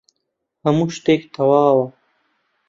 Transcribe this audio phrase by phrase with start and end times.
[0.63, 1.87] هەموو شتێک تەواوە.